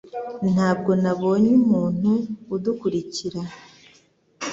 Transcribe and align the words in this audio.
Ntabwo 0.53 0.91
nabonye 1.01 1.49
umuntu 1.61 2.11
udukurikira 2.55 3.41